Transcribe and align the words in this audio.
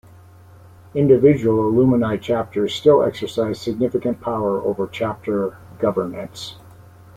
Individual 0.95 1.59
alumni 1.67 2.17
chapters 2.17 2.73
still 2.73 3.03
exercise 3.03 3.61
significant 3.61 4.19
power 4.19 4.59
over 4.63 4.87
chapter 4.87 5.55
governance. 5.77 6.55